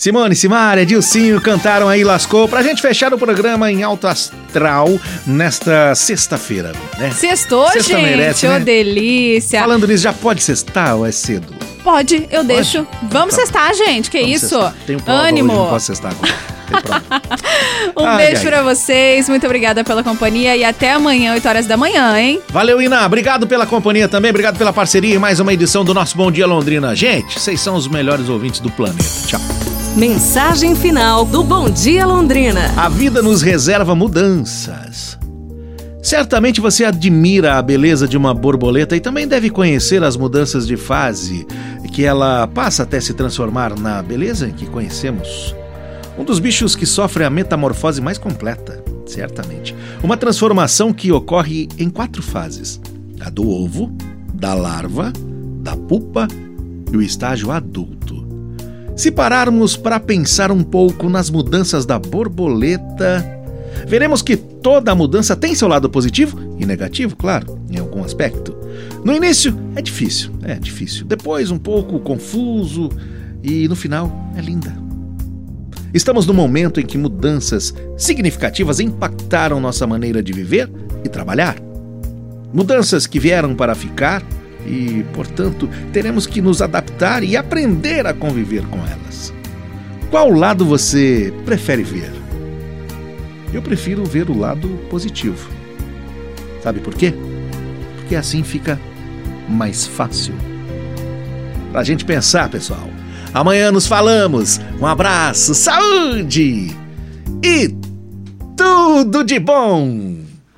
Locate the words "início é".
69.14-69.82